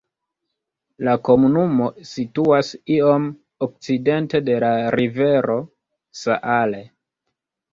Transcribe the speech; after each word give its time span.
La 1.07 1.11
komunumo 1.27 1.89
situas 2.13 2.71
iom 2.95 3.27
okcidente 3.67 4.41
de 4.49 4.57
la 4.67 4.73
rivero 4.99 5.59
Saale. 6.25 6.83